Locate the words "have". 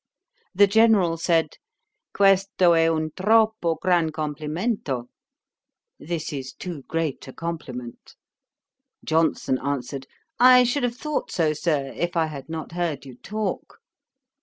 10.81-10.97